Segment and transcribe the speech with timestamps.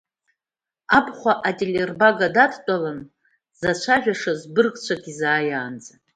[0.97, 2.99] Абхәа ателербага дадтәалан,
[3.53, 5.93] дзацәажәашаз быргцәак изааиаанӡа.